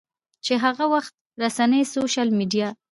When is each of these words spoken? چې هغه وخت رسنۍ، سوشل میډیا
چې 0.45 0.53
هغه 0.63 0.85
وخت 0.93 1.13
رسنۍ، 1.43 1.81
سوشل 1.93 2.29
میډیا 2.37 2.69